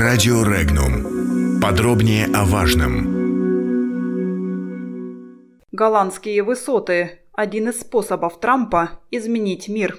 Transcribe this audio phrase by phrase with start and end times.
[0.00, 1.60] Радио Регнум.
[1.60, 3.04] Подробнее о важном.
[5.72, 9.98] Голландские высоты– один из способов Трампа изменить мир.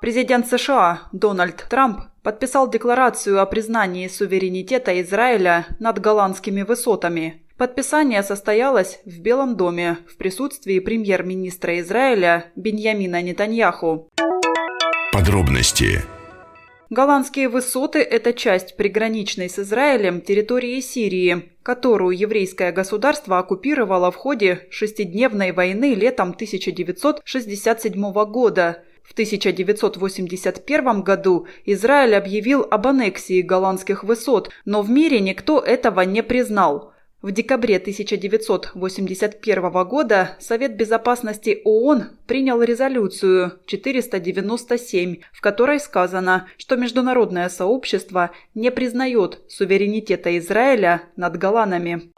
[0.00, 7.44] Президент США Дональд Трамп подписал декларацию о признании суверенитета Израиля над голландскими высотами.
[7.56, 14.10] Подписание состоялось в Белом доме в присутствии премьер-министра Израиля Беньямина Нетаньяху.
[15.16, 16.04] Подробности
[16.90, 24.66] Голландские высоты– это часть приграничной с Израилем территории Сирии, которую еврейское государство оккупировало в ходе
[24.68, 28.84] шестидневной войны летом 1967 года.
[29.02, 36.22] В 1981 году Израиль объявил об аннексии голландских высот, но в мире никто этого не
[36.22, 36.92] признал.
[37.26, 47.48] В декабре 1981 года Совет Безопасности ООН принял резолюцию 497, в которой сказано, что международное
[47.48, 52.12] сообщество не признает суверенитета Израиля над Голландами.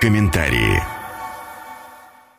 [0.00, 0.82] Комментарии.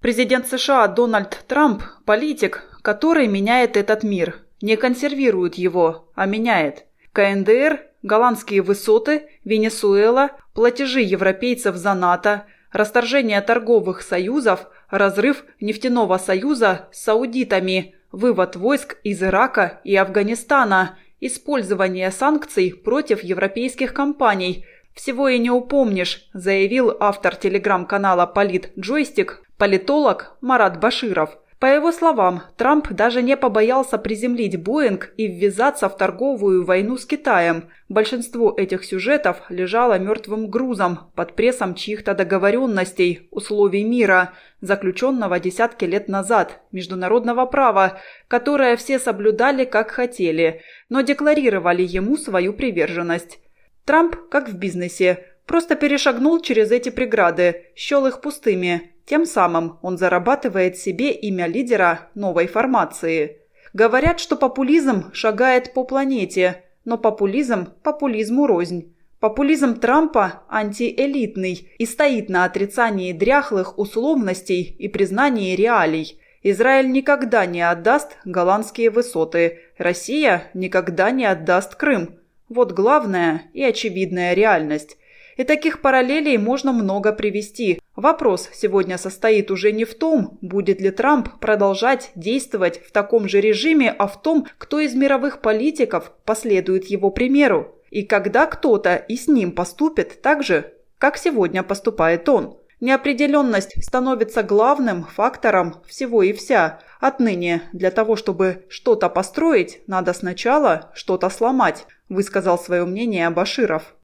[0.00, 4.36] Президент США Дональд Трамп– политик, который меняет этот мир.
[4.62, 6.84] Не консервирует его, а меняет.
[7.18, 17.02] КНДР голландские высоты, Венесуэла, платежи европейцев за НАТО, расторжение торговых союзов, разрыв нефтяного союза с
[17.02, 24.64] саудитами, вывод войск из Ирака и Афганистана, использование санкций против европейских компаний.
[24.94, 32.44] Всего и не упомнишь, заявил автор телеграм-канала «Полит Джойстик», политолог Марат Баширов– по его словам,
[32.56, 37.64] Трамп даже не побоялся приземлить Боинг и ввязаться в торговую войну с Китаем.
[37.88, 46.06] Большинство этих сюжетов лежало мертвым грузом под прессом чьих-то договоренностей, условий мира, заключенного десятки лет
[46.06, 47.98] назад, международного права,
[48.28, 53.40] которое все соблюдали как хотели, но декларировали ему свою приверженность.
[53.84, 59.96] Трамп, как в бизнесе, просто перешагнул через эти преграды, счел их пустыми– тем самым он
[59.96, 63.38] зарабатывает себе имя лидера новой формации.
[63.72, 68.94] Говорят, что популизм шагает по планете, но популизм популизму рознь.
[69.18, 76.20] Популизм Трампа антиэлитный и стоит на отрицании дряхлых условностей и признании реалий.
[76.42, 82.18] Израиль никогда не отдаст голландские высоты, Россия никогда не отдаст Крым.
[82.48, 84.98] Вот главная и очевидная реальность.
[85.36, 87.80] И таких параллелей можно много привести.
[87.98, 93.40] Вопрос сегодня состоит уже не в том, будет ли Трамп продолжать действовать в таком же
[93.40, 97.74] режиме, а в том, кто из мировых политиков последует его примеру.
[97.90, 102.56] И когда кто-то и с ним поступит так же, как сегодня поступает он.
[102.78, 106.78] Неопределенность становится главным фактором всего и вся.
[107.00, 113.96] Отныне для того, чтобы что-то построить, надо сначала что-то сломать, высказал свое мнение Баширов.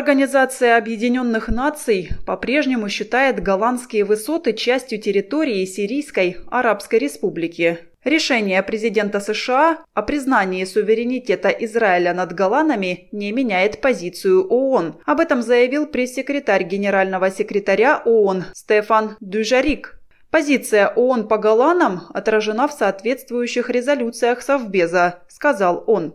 [0.00, 7.80] Организация Объединенных Наций по-прежнему считает голландские высоты частью территории Сирийской Арабской Республики.
[8.02, 15.02] Решение президента США о признании суверенитета Израиля над Голландами не меняет позицию ООН.
[15.04, 20.00] Об этом заявил пресс-секретарь генерального секретаря ООН Стефан Дюжарик.
[20.30, 26.14] Позиция ООН по Голландам отражена в соответствующих резолюциях Совбеза, сказал он.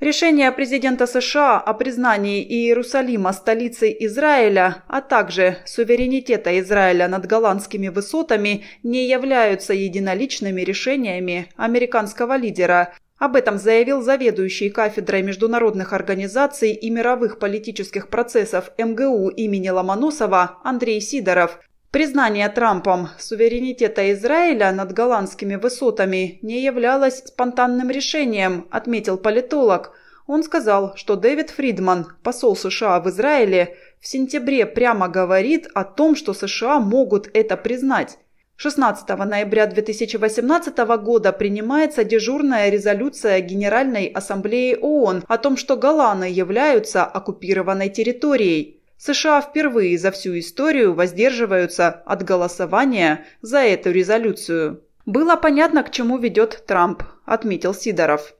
[0.00, 8.64] Решение президента США о признании Иерусалима столицей Израиля, а также суверенитета Израиля над голландскими высотами
[8.82, 12.92] не являются единоличными решениями американского лидера.
[13.18, 21.00] Об этом заявил заведующий кафедрой международных организаций и мировых политических процессов МГУ имени Ломоносова Андрей
[21.00, 21.60] Сидоров.
[21.94, 29.92] Признание Трампом суверенитета Израиля над голландскими высотами не являлось спонтанным решением, отметил политолог.
[30.26, 36.16] Он сказал, что Дэвид Фридман, посол США в Израиле, в сентябре прямо говорит о том,
[36.16, 38.18] что США могут это признать.
[38.56, 47.04] 16 ноября 2018 года принимается дежурная резолюция Генеральной Ассамблеи ООН о том, что Голланы являются
[47.04, 48.80] оккупированной территорией.
[48.96, 54.82] США впервые за всю историю воздерживаются от голосования за эту резолюцию.
[55.06, 58.34] Было понятно, к чему ведет Трамп, отметил Сидоров.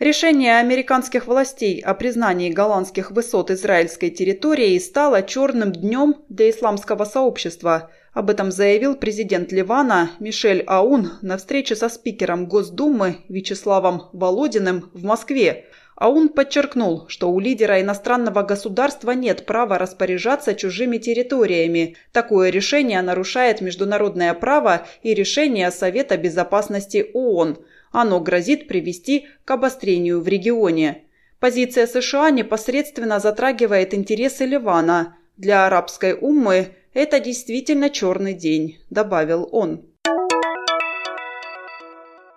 [0.00, 7.90] Решение американских властей о признании голландских высот израильской территории стало черным днем для исламского сообщества.
[8.12, 15.04] Об этом заявил президент Ливана Мишель Аун на встрече со спикером Госдумы Вячеславом Володиным в
[15.04, 15.66] Москве.
[15.96, 21.96] А он подчеркнул, что у лидера иностранного государства нет права распоряжаться чужими территориями.
[22.12, 27.58] Такое решение нарушает международное право и решение Совета безопасности ООН.
[27.92, 31.04] Оно грозит привести к обострению в регионе.
[31.38, 35.16] Позиция США непосредственно затрагивает интересы Ливана.
[35.36, 39.84] Для арабской уммы это действительно черный день, добавил он.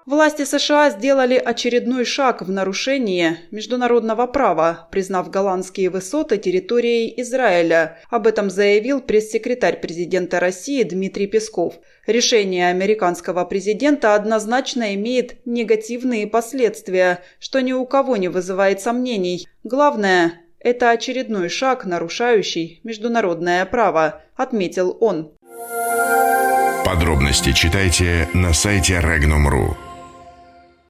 [0.08, 8.00] Власти США сделали очередной шаг в нарушение международного права, признав голландские высоты территорией Израиля.
[8.10, 11.74] Об этом заявил пресс-секретарь президента России Дмитрий Песков.
[12.06, 19.46] Решение американского президента однозначно имеет негативные последствия, что ни у кого не вызывает сомнений.
[19.66, 25.34] Главное– это очередной шаг, нарушающий международное право, отметил он.
[26.86, 29.87] Подробности читайте на сайте Regnum.ru.